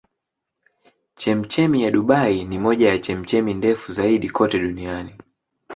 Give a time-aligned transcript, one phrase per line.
[1.15, 5.13] Chemchemi ya Dubai ni moja ya chemchemi ndefu zaidi kote duniani.